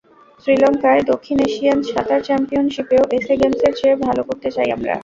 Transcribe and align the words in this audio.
শ্রীলঙ্কায় 0.43 1.01
দক্ষিণ 1.11 1.37
এশিয়ান 1.47 1.79
সাঁতার 1.83 2.21
চ্যাম্পিয়নশিপেও 2.23 3.03
এসএ 3.17 3.35
গেমসের 3.41 3.73
চেয়ে 3.79 3.95
ভালো 4.05 4.21
করতে 4.29 4.49
চাই 4.55 4.69
আমরা। 4.71 4.95